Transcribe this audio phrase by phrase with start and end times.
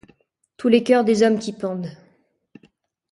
[0.57, 1.91] Tous les coeurs des hommes qui pendent